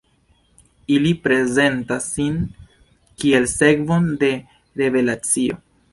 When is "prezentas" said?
1.27-2.07